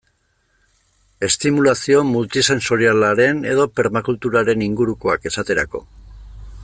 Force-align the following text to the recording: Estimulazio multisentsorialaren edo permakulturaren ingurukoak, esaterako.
Estimulazio 1.27 1.99
multisentsorialaren 2.13 3.45
edo 3.53 3.67
permakulturaren 3.81 4.65
ingurukoak, 4.71 5.29
esaterako. 5.33 5.85